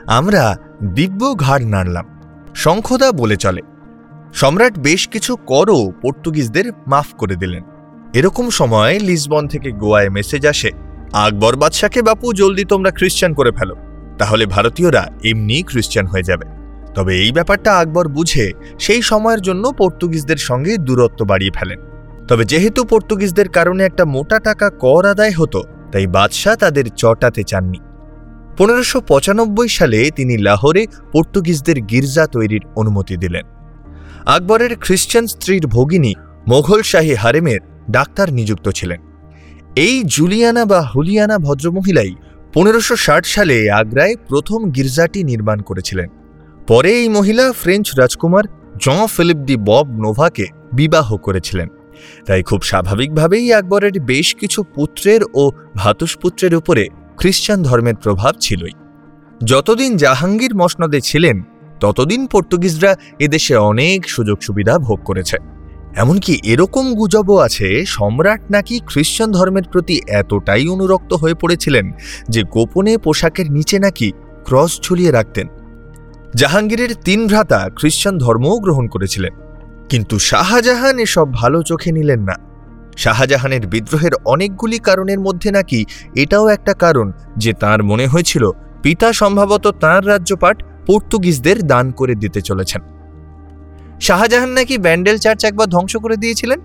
আমরা 0.05 0.57
দিব্য 0.93 1.35
ঘাড় 1.35 1.65
নাড়লাম। 1.65 2.05
শঙ্খদা 2.55 3.11
বলে 3.11 3.35
চলে। 3.35 3.61
সম্রাট 4.33 4.79
বেশ 4.79 5.07
কিছু 5.07 5.35
করও 5.35 5.91
পর্তুগিজদের 6.01 6.71
মাফ 6.87 7.13
করে 7.15 7.35
দিলেন। 7.35 7.63
এরকম 8.13 8.49
সময় 8.49 8.99
লিসবন 8.99 9.47
থেকে 9.47 9.71
গোয়ায় 9.71 10.09
মেসেজ 10.09 10.45
আসে, 10.45 10.69
আকবর 11.13 11.55
বাদশাকে 11.55 12.01
বাপু, 12.01 12.33
জলদি 12.33 12.65
তোমরা 12.65 12.91
খ্রিস্টান 12.91 13.33
করে 13.33 13.51
ফেলো, 13.51 13.75
তাহলে 14.17 14.45
ভারতীয়রা 14.45 15.07
এমনি 15.23 15.63
খ্রিস্টান 15.63 16.05
হয়ে 16.05 16.23
যাবে। 16.23 16.45
তবে 16.93 17.13
এই 17.15 17.31
ব্যাপারটা 17.31 17.71
আকবর 17.73 18.07
বুঝে 18.07 18.51
সেই 18.79 19.01
সময়ের 19.01 19.41
জন্য 19.41 19.71
পর্তুগিজদের 19.77 20.37
সঙ্গে 20.37 20.77
দূরত্ব 20.77 21.25
বাড়িয়ে 21.25 21.51
ফেলেন। 21.51 21.79
তবে 22.27 22.45
যেহেতু 22.45 22.83
পর্তুগিজদের 22.83 23.49
কারণে 23.49 23.83
একটা 23.83 24.05
মোটা 24.05 24.39
টাকা 24.39 24.69
কর 24.69 25.05
আদায় 25.05 25.31
হতো, 25.31 25.63
তাই 25.91 26.07
বাদশাহ 26.07 26.55
তাদের 26.55 26.85
চটাতে 26.95 27.43
চাননি। 27.43 27.79
পনেরোশো 28.57 29.01
সালে 29.69 30.11
তিনি 30.11 30.37
লাহোরে 30.37 30.87
পর্তুগিজদের 31.11 31.81
গির্জা 31.81 32.27
তৈরির 32.27 32.63
অনুমতি 32.75 33.17
দিলেন। 33.17 33.45
আকবরের 34.25 34.75
খ্রিস্টান 34.75 35.27
স্ত্রীর 35.27 35.67
ভগিনী 35.67 36.13
মোঘল 36.47 36.81
শাহী 36.81 37.13
হারেমের 37.13 37.72
ডাক্তার 37.91 38.33
নিযুক্ত 38.33 38.69
ছিলেন। 38.69 39.01
এই 39.75 40.03
জুলিয়ানা 40.03 40.65
বা 40.65 40.81
হুলিয়ানা 40.81 41.37
ভদ্রমহিলাই 41.37 42.15
পনেরোশো 42.53 42.95
সালে 43.23 43.71
আগ্রায় 43.71 44.15
প্রথম 44.27 44.71
গির্জাটি 44.71 45.23
নির্মাণ 45.23 45.59
করেছিলেন। 45.59 46.09
পরে 46.67 46.91
এই 46.91 47.09
মহিলা 47.09 47.53
ফ্রেঞ্চ 47.53 47.91
রাজকুমার 47.97 48.43
জন 48.81 49.07
ফিলিপ 49.07 49.37
দি 49.37 49.57
বব 49.57 49.87
নোভাকে 49.89 50.45
বিবাহ 50.73 51.17
করেছিলেন। 51.17 51.67
তাই 52.25 52.43
খুব 52.43 52.61
স্বাভাবিকভাবেই 52.61 53.53
আকবরের 53.53 53.99
বেশ 53.99 54.35
কিছু 54.35 54.63
পুত্রের 54.63 55.21
ও 55.33 55.51
ভাতুষপুত্রের 55.75 56.55
উপরে 56.55 56.87
খ্রিস্টান 57.17 57.63
ধর্মের 57.63 57.95
প্রভাব 57.95 58.35
ছিলই। 58.41 58.71
যতদিন 59.43 59.97
জাহাঙ্গীর 59.97 60.55
মসনদে 60.55 61.01
ছিলেন, 61.01 61.43
ততদিন 61.79 62.27
পর্তুগিজরা 62.27 62.95
এদেশে 63.19 63.55
অনেক 63.55 64.09
সুযোগ 64.09 64.41
সুবিধা 64.41 64.79
ভোগ 64.79 64.99
করেছে। 65.03 65.37
এমনকি 65.95 66.39
এরকম 66.43 66.93
গুজবও 66.93 67.37
আছে, 67.37 67.85
সম্রাট 67.85 68.41
নাকি 68.51 68.79
খ্রিশ্চান 68.85 69.31
ধর্মের 69.31 69.63
প্রতি 69.71 70.01
এতটাই 70.07 70.67
অনুরক্ত 70.67 71.13
হয়ে 71.13 71.33
পড়েছিলেন 71.33 71.91
যে 72.29 72.43
গোপনে 72.43 72.97
পোশাকের 72.97 73.51
নিচে 73.51 73.79
নাকি 73.79 74.11
ক্রস 74.45 74.81
ঝুলিয়ে 74.81 75.11
রাখতেন। 75.11 75.47
জাহাঙ্গীরের 76.35 76.95
তিন 76.95 77.27
ভ্রাতা 77.27 77.69
খ্রিস্টান 77.75 78.17
ধর্মও 78.17 78.59
গ্রহণ 78.59 78.87
করেছিলেন। 78.87 79.33
কিন্তু 79.89 80.19
শাহজাহান 80.19 80.99
এসব 80.99 81.33
ভালো 81.33 81.63
চোখে 81.63 81.91
নিলেন 81.91 82.21
না। 82.21 82.35
শাহজাহানের 82.97 83.67
বিদ্রোহের 83.67 84.11
অনেকগুলি 84.25 84.79
কারণের 84.79 85.19
মধ্যে 85.19 85.51
নাকি 85.51 85.85
এটাও 86.15 86.47
একটা 86.47 86.73
কারণ 86.73 87.11
যে 87.37 87.53
তার 87.53 87.83
মনে 87.83 88.07
হয়েছিল, 88.07 88.51
পিতা 88.83 89.13
সম্ভবত 89.13 89.67
তাঁর 89.67 90.07
রাজ্যপাট 90.07 90.63
পর্তুগিজদের 90.85 91.67
দান 91.67 91.91
করে 91.91 92.15
দিতে 92.15 92.41
চলেছেন। 92.41 92.81
শাহজাহান 94.05 94.49
নাকি 94.49 94.75
ব্যান্ডেল 94.77 95.17
চার্চ 95.17 95.41
একবার 95.45 95.67
ধ্বংস 95.67 95.93
করে 95.97 96.15
দিয়েছিলেন? 96.17 96.59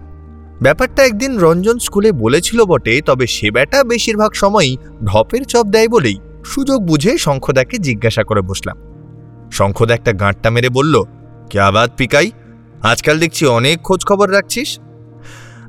ব্যাপারটা 0.63 1.01
একদিন 1.05 1.33
রঞ্জন 1.39 1.79
স্কুলে 1.79 2.13
বলেছিল 2.13 2.59
বটে, 2.65 2.95
তবে 3.01 3.27
সে 3.27 3.51
ব্যাটা 3.51 3.79
বেশিরভাগ 3.85 4.31
সময়ই 4.35 4.77
ঢপের 5.05 5.43
চপ 5.45 5.67
দেয় 5.67 5.89
বলেই 5.89 6.17
সুযোগ 6.45 6.79
বুঝে 6.87 7.19
শঙ্খদাকে 7.19 7.77
জিজ্ঞাসা 7.79 8.23
করে 8.23 8.43
বসলাম। 8.43 8.77
শঙ্খদা 9.53 9.95
একটা 9.95 10.13
গাঁটটা 10.13 10.51
মেরে 10.51 10.69
বলল, 10.69 10.95
ক্যা 11.51 11.71
বাত 11.71 11.91
পিকাই? 11.97 12.31
আজকাল 12.83 13.17
দেখছি 13.19 13.47
অনেক 13.47 13.77
খোঁজ 13.83 14.01
খবর 14.05 14.33
রাখছিস? 14.33 14.69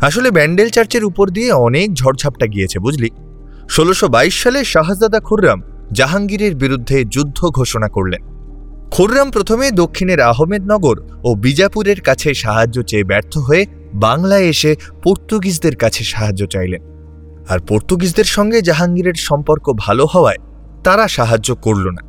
আসলে 0.02 0.32
ব্যান্ডেল 0.32 0.70
চার্চের 0.70 1.04
উপর 1.04 1.26
দিয়ে 1.30 1.52
অনেক 1.52 1.88
ঝড়ঝাপটা 1.94 2.46
গিয়েছে, 2.46 2.80
বুঝলি? 2.80 3.10
ষোলোশো 3.70 4.08
সালে 4.32 4.60
শাহজাদা 4.66 5.20
খুররাম 5.20 5.60
জাহাঙ্গীরের 5.92 6.56
বিরুদ্ধে 6.56 6.98
যুদ্ধ 7.06 7.40
ঘোষণা 7.50 7.88
করলেন। 7.88 8.38
খুররাম 9.00 9.32
প্রথমে 9.32 9.72
দক্ষিণের 9.72 10.22
আহমেদনগর 10.22 11.00
ও 11.24 11.36
বিজাপুরের 11.36 12.01
কাছে 12.01 12.34
সাহায্য 12.34 12.84
চেয়ে 12.84 13.03
ব্যর্থ 13.03 13.38
হয়ে 13.38 13.65
বাংলায় 13.94 14.41
এসে 14.41 14.75
পর্তুগিজদের 15.03 15.75
কাছে 15.75 16.03
সাহায্য 16.03 16.46
চাইলেন। 16.46 16.82
আর 17.50 17.60
পর্তুগিজদের 17.60 18.24
সঙ্গে 18.24 18.62
জাহাঙ্গীরের 18.62 19.13
সম্পর্ক 19.13 19.74
ভালো 19.77 20.06
হওয়ায় 20.06 20.38
তারা 20.84 21.08
সাহায্য 21.08 21.56
করল 21.56 21.89
না। 21.89 22.01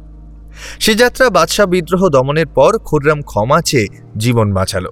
সে 0.80 0.94
যাত্রা 0.94 1.30
বাদশাহ 1.30 1.66
বিদ্রোহ 1.66 2.08
দমনের 2.08 2.46
পর 2.46 2.78
খুররাম 2.78 3.22
ক্ষমা 3.22 3.60
চেয়ে 3.60 3.86
জীবন 4.16 4.52
বাঁচাল। 4.52 4.86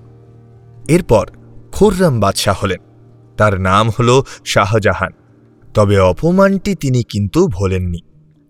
এরপর 0.89 1.29
খুররাম 1.73 2.21
বাদশাহ 2.21 2.57
হলেন। 2.63 2.79
তার 3.37 3.61
নাম 3.61 3.91
হল 3.91 4.23
শাহজাহান। 4.45 5.13
তবে 5.75 5.99
অপমানটি 5.99 6.75
তিনি 6.75 7.03
কিন্তু 7.03 7.49
ভোলেননি। 7.49 7.99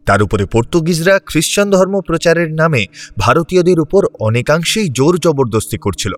তার 0.09 0.23
উপরে 0.23 0.45
পর্তুগিজরা 0.47 1.15
খ্রিস্টান 1.27 1.71
ধর্ম 1.71 2.01
প্রচারের 2.01 2.51
নামে 2.53 2.83
ভারতীয়দের 3.19 3.81
উপর 3.81 4.03
অনেকাংশেই 4.21 4.89
জোর 4.89 5.15
জবরদস্তি 5.19 5.79
করছিল। 5.79 6.13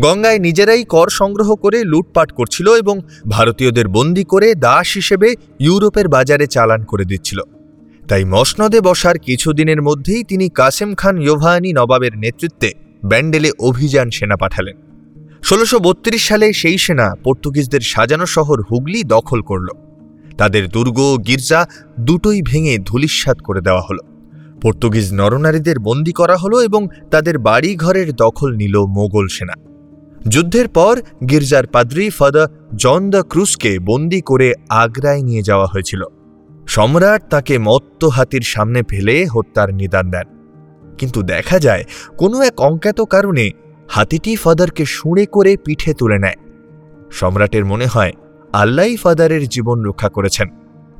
গঙ্গায় 0.00 0.38
নিজেরাই 0.38 0.84
কর 0.84 1.08
সংগ্রহ 1.10 1.54
করে 1.54 1.78
লুটপাট 1.84 2.32
করছিল 2.32 2.66
এবং 2.76 3.00
ভারতীয়দের 3.28 3.88
বন্দি 3.88 4.24
করে 4.24 4.54
দাস 4.54 4.94
হিসেবে 4.94 5.34
ইউরোপের 5.60 6.08
বাজারে 6.08 6.46
চালান 6.46 6.82
করে 6.84 7.04
দিচ্ছিল। 7.04 7.40
তাই 8.08 8.24
মসনদে 8.24 8.80
বসার 8.80 9.18
কিছুদিনের 9.18 9.80
মধ্যেই 9.82 10.22
তিনি 10.24 10.48
কাসেম 10.48 10.94
খান 10.94 11.14
ইয়োভানি 11.22 11.72
নবাবের 11.72 12.14
নেতৃত্বে 12.18 12.70
ব্যান্ডেলে 13.04 13.50
অভিযান 13.58 14.08
সেনা 14.10 14.36
পাঠালেন। 14.36 14.76
ষোলোশো 15.44 15.78
সালে 16.18 16.46
সেই 16.52 16.78
সেনা 16.78 17.06
পর্তুগিজদের 17.24 17.80
সাজানো 17.80 18.26
শহর 18.26 18.58
হুগলি 18.62 19.00
দখল 19.04 19.40
করল। 19.42 19.68
তাদের 20.38 20.68
দুর্গ 20.68 21.16
গির্জা 21.26 21.68
দুটোই 22.00 22.42
ভেঙে 22.42 22.78
ধুলিস্বাদ 22.78 23.38
করে 23.38 23.60
দেওয়া 23.60 23.80
হলো। 23.80 24.02
পর্তুগিজ 24.62 25.14
নরনারীদের 25.14 25.78
বন্দি 25.78 26.12
করা 26.12 26.36
হলো 26.36 26.62
এবং 26.62 26.88
তাদের 27.10 27.38
বাড়ি 27.38 27.76
ঘরের 27.76 28.12
দখল 28.12 28.56
নিল 28.56 28.84
মোগল 28.84 29.26
সেনা। 29.28 29.52
যুদ্ধের 30.28 30.68
পর 30.68 31.00
গির্জার 31.30 31.66
পাদ্রি 31.66 32.10
ফাদা 32.10 32.48
জন 32.76 33.10
দ্য 33.10 33.22
ক্রুজকে 33.28 33.78
বন্দি 33.78 34.20
করে 34.20 34.54
আগ্রায় 34.68 35.22
নিয়ে 35.22 35.42
যাওয়া 35.42 35.66
হয়েছিল। 35.66 36.04
সম্রাট 36.68 37.30
তাকে 37.30 37.58
মত্ত 37.58 38.04
হাতির 38.04 38.40
সামনে 38.40 38.82
ফেলে 38.88 39.26
হত্যার 39.26 39.74
নিদান 39.74 40.10
দেন। 40.10 40.26
কিন্তু 40.98 41.22
দেখা 41.22 41.58
যায়, 41.58 41.84
কোনো 42.18 42.42
এক 42.42 42.60
অজ্ঞাত 42.60 43.00
কারণে 43.00 43.50
হাতিটি 43.88 44.36
ফাদারকে 44.36 44.84
শুঁড়ে 44.84 45.26
করে 45.26 45.56
পিঠে 45.64 45.94
তুলে 45.94 46.18
নেয়। 46.18 46.34
সম্রাটের 47.10 47.64
মনে 47.64 47.86
হয় 47.86 48.12
আল্লাহ 48.52 48.96
ফাদারের 49.02 49.48
জীবন 49.48 49.84
রক্ষা 49.84 50.08
করেছেন। 50.08 50.48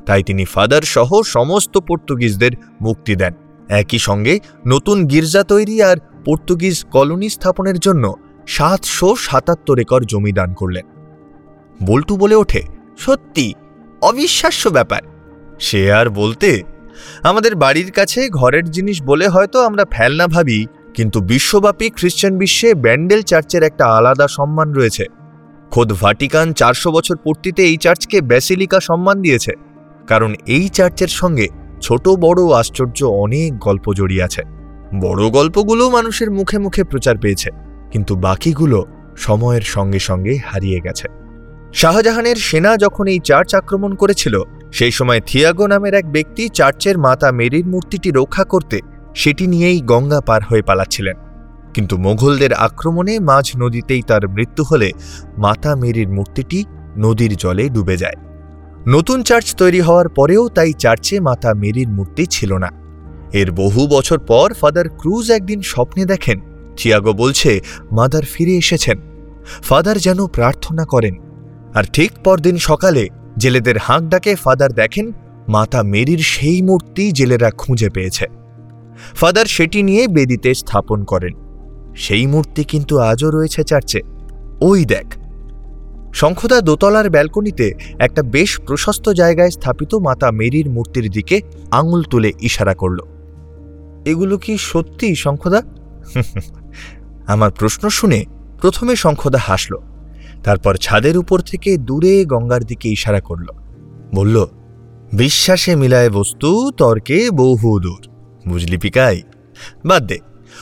তাই 0.05 0.23
তিনি 0.23 0.45
ফাদার 0.45 0.81
সহ 0.81 1.21
সমস্ত 1.25 1.77
পর্তুগিজদের 1.77 2.51
মুক্তি 2.81 3.15
দেন। 3.15 3.33
একই 3.69 3.97
সঙ্গে 3.97 4.39
নতুন 4.67 5.05
গির্জা 5.05 5.43
তৈরি 5.43 5.81
আর 5.81 5.97
পর্তুগিজ 6.25 6.85
কলোনি 6.85 7.29
স্থাপনের 7.29 7.79
জন্য 7.79 8.13
সাতশো 8.47 9.15
সাতাত্তর 9.15 9.79
একর 9.79 10.01
জমি 10.01 10.31
দান 10.31 10.53
করলেন। 10.53 10.85
বল্টু 11.83 12.17
বলে 12.17 12.35
ওঠে, 12.35 12.61
সত্যি, 12.97 13.53
অবিশ্বাস্য 14.01 14.69
ব্যাপার। 14.69 15.01
সে 15.59 15.91
আর 15.91 16.09
বলতে, 16.09 16.63
আমাদের 17.23 17.55
বাড়ির 17.55 17.91
কাছে 17.91 18.29
ঘরের 18.29 18.71
জিনিস 18.71 19.03
বলে 19.03 19.27
হয়তো 19.27 19.65
আমরা 19.65 19.85
ফেলনা 19.91 20.27
ভাবি, 20.27 20.65
কিন্তু 20.93 21.21
বিশ্বব্যাপী 21.21 21.89
খ্রিশ্চান 21.89 22.37
বিশ্বে 22.37 22.73
ব্যান্ডেল 22.73 23.21
চার্চের 23.21 23.63
একটা 23.63 23.85
আলাদা 23.85 24.27
সম্মান 24.27 24.73
রয়েছে। 24.73 25.05
খোদ 25.71 25.89
ভাটিকান 26.01 26.47
চারশো 26.53 26.89
বছর 26.91 27.15
পূর্তিতে 27.15 27.61
এই 27.63 27.77
চার্চকে 27.77 28.17
ব্যাসিলিকা 28.21 28.79
সম্মান 28.79 29.17
দিয়েছে। 29.21 29.53
কারণ 30.07 30.31
এই 30.47 30.65
চার্চের 30.67 31.11
সঙ্গে 31.19 31.47
ছোট 31.81 32.05
বড় 32.25 32.41
আশ্চর্য 32.61 32.99
অনেক 33.23 33.49
গল্প 33.59 33.85
জড়িয়ে 33.93 34.23
আছে। 34.23 34.41
বড় 35.01 35.23
গল্পগুলো 35.29 35.83
মানুষের 35.89 36.29
মুখে 36.31 36.57
মুখে 36.57 36.81
প্রচার 36.83 37.15
পেয়েছে, 37.17 37.49
কিন্তু 37.91 38.13
বাকিগুলো 38.15 38.79
সময়ের 39.17 39.65
সঙ্গে 39.75 39.99
সঙ্গে 39.99 40.33
হারিয়ে 40.45 40.79
গেছে। 40.79 41.07
শাহজাহানের 41.73 42.37
সেনা 42.47 42.71
যখন 42.77 43.05
এই 43.07 43.19
চার্চ 43.19 43.49
আক্রমণ 43.55 43.91
করেছিল, 43.95 44.35
সেই 44.71 44.91
সময় 44.91 45.19
থিয়াগো 45.19 45.65
নামের 45.67 45.93
এক 45.93 46.05
ব্যক্তি 46.11 46.43
চার্চের 46.49 46.95
মাতা 46.97 47.29
মেরির 47.31 47.65
মূর্তিটি 47.65 48.09
রক্ষা 48.11 48.43
করতে 48.43 48.77
সেটি 49.15 49.43
নিয়েই 49.47 49.79
গঙ্গা 49.81 50.19
পার 50.21 50.41
হয়ে 50.43 50.61
পালাচ্ছিলেন। 50.61 51.15
কিন্তু 51.73 51.97
মোঘলদের 51.97 52.53
আক্রমণে 52.53 53.19
মাঝ 53.19 53.51
নদীতেই 53.57 54.01
তার 54.01 54.29
মৃত্যু 54.29 54.63
হলে 54.63 54.91
মাতা 55.37 55.75
মেরির 55.75 56.09
মূর্তিটি 56.09 56.65
নদীর 56.97 57.35
জলে 57.35 57.69
ডুবে 57.69 57.97
যায়। 57.97 58.15
নতুন 58.87 59.23
চার্চ 59.23 59.55
তৈরি 59.55 59.81
হওয়ার 59.81 60.09
পরেও 60.09 60.49
তাই 60.49 60.73
চার্চে 60.73 61.19
মাতা 61.19 61.53
মেরির 61.53 61.89
মূর্তি 61.89 62.25
ছিল 62.25 62.53
না। 62.53 62.69
এর 63.33 63.51
বহু 63.51 63.87
বছর 63.87 64.19
পর 64.19 64.53
ফাদার 64.53 64.89
ক্রুজ 64.89 65.31
একদিন 65.31 65.61
স্বপ্নে 65.61 66.05
দেখেন, 66.05 66.39
চিয়াগো 66.77 67.13
বলছে, 67.13 67.61
মাদার 67.91 68.23
ফিরে 68.33 68.51
এসেছেন। 68.51 68.97
ফাদার 69.61 69.97
যেন 69.97 70.27
প্রার্থনা 70.27 70.85
করেন। 70.85 71.15
আর 71.75 71.83
ঠিক 71.83 72.11
পরদিন 72.23 72.57
সকালে 72.57 73.07
জেলেদের 73.37 73.77
হাঁক 73.77 74.03
ডাকে 74.03 74.35
ফাদার 74.35 74.73
দেখেন, 74.73 75.11
মাতা 75.47 75.83
মেরির 75.83 76.17
সেই 76.17 76.61
মূর্তি 76.61 77.11
জেলেরা 77.11 77.51
খুঁজে 77.51 77.89
পেয়েছে। 77.89 78.25
ফাদার 79.15 79.45
সেটি 79.45 79.83
নিয়ে 79.83 80.07
বেদিতে 80.07 80.53
স্থাপন 80.53 81.03
করেন। 81.03 81.46
সেই 81.97 82.27
মূর্তি 82.27 82.63
কিন্তু 82.63 82.99
আজও 82.99 83.29
রয়েছে 83.29 83.63
চার্চে। 83.63 84.01
ওই 84.61 84.85
দেখ। 84.85 85.05
শঙ্খদা 86.13 86.61
দোতলার 86.61 87.09
ব্যালকনিতে 87.09 87.71
একটা 87.99 88.23
বেশ 88.23 88.61
প্রশস্ত 88.61 89.09
জায়গায় 89.09 89.51
স্থাপিত 89.51 89.95
মাতা 89.95 90.31
মেরির 90.31 90.69
মূর্তির 90.69 91.11
দিকে 91.11 91.41
আঙুল 91.71 92.03
তুলে 92.03 92.31
ইশারা 92.41 92.73
করল। 92.73 92.97
এগুলো 94.05 94.37
কি 94.37 94.57
সত্যি, 94.57 95.15
শঙ্খদা? 95.15 95.61
আমার 97.27 97.51
প্রশ্ন 97.51 97.89
শুনে 97.89 98.25
প্রথমে 98.61 98.95
শঙ্খদা 98.95 99.39
হাসল, 99.41 99.75
তারপর 100.43 100.75
ছাদের 100.75 101.17
উপর 101.17 101.39
থেকে 101.39 101.77
দূরে 101.77 102.25
গঙ্গার 102.25 102.63
দিকে 102.63 102.89
ইশারা 102.89 103.19
করল। 103.19 103.45
বলল, 104.15 104.45
বিশ্বাসে 105.13 105.75
মিলায় 105.75 106.09
বস্তু, 106.09 106.71
তর্কে 106.71 107.31
বহু 107.31 107.79
দূর 107.79 108.07
বুঝলি 108.47 108.77
পিকাই? 108.77 109.21
বাদ 109.85 110.07
দে। 110.07 110.17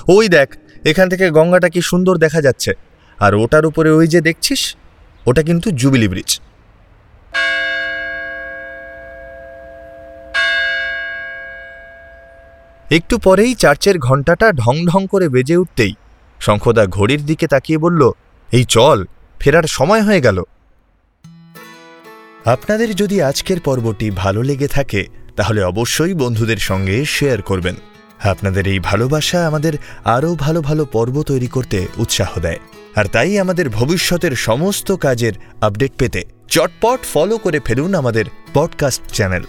ওই 0.08 0.30
দেখ 0.30 0.56
এখান 0.86 1.10
থেকে 1.10 1.30
গঙ্গাটা 1.30 1.70
কি 1.70 1.82
সুন্দর 1.82 2.16
দেখা 2.18 2.42
যাচ্ছে? 2.42 2.74
আর 3.20 3.36
ওটার 3.36 3.66
উপরে 3.66 3.90
ওই 3.92 4.08
যে 4.08 4.22
দেখছিস, 4.22 4.62
ওটা 5.26 5.42
কিন্তু 5.44 5.72
জুবিলি 5.72 6.08
ব্রিজ। 6.08 6.32
একটু 12.92 13.18
পরেই 13.18 13.56
চার্চের 13.56 14.00
ঘণ্টাটা 14.00 14.52
ঢং 14.52 14.76
ঢং 14.86 15.02
করে 15.08 15.30
বেজে 15.30 15.58
উঠতেই 15.58 15.94
শঙ্খদা 16.40 16.86
ঘড়ির 16.86 17.26
দিকে 17.26 17.48
তাকিয়ে 17.48 17.78
বলল, 17.78 18.12
এই 18.52 18.66
চল, 18.66 19.06
ফেরার 19.40 19.68
সময় 19.68 20.02
হয়ে 20.02 20.22
গেল। 20.22 20.38
আপনাদের 22.46 22.96
যদি 22.96 23.22
আজকের 23.22 23.60
পর্বটি 23.60 24.12
ভালো 24.12 24.42
লেগে 24.44 24.68
থাকে, 24.68 25.02
তাহলে 25.36 25.64
অবশ্যই 25.64 26.14
বন্ধুদের 26.14 26.58
সঙ্গে 26.58 27.06
শেয়ার 27.06 27.42
করবেন। 27.42 27.76
আপনাদের 28.24 28.68
এই 28.68 28.80
ভালোবাসা 28.80 29.48
আমাদের 29.48 29.74
আরও 30.04 30.36
ভালো 30.36 30.62
ভালো 30.62 30.86
পর্ব 30.86 31.24
তৈরি 31.24 31.48
করতে 31.48 31.88
উৎসাহ 31.98 32.40
দেয়। 32.40 32.60
আর 32.96 33.06
তাই 33.06 33.40
আমাদের 33.40 33.70
ভবিষ্যতের 33.70 34.32
সমস্ত 34.32 34.92
কাজের 34.92 35.34
আপডেট 35.62 35.96
পেতে 35.98 36.24
চটপট 36.48 37.00
ফলো 37.14 37.38
করে 37.38 37.60
ফেলুন 37.60 37.96
আমাদের 37.96 38.26
পডকাস্ট 38.54 39.08
চ্যানেল 39.08 39.44